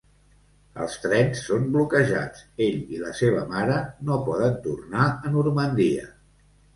[0.83, 3.75] Els trens són bloquejats, ell i la seva mare
[4.07, 6.09] no poden tornar a Normandia.